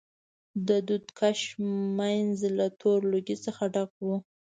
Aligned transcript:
د 0.67 0.69
دود 0.87 1.05
کش 1.19 1.39
منځ 1.97 2.35
له 2.57 2.67
تور 2.79 2.99
لوګي 3.11 3.37
څخه 3.45 3.63
ډک 3.73 3.91
و. 4.05 4.07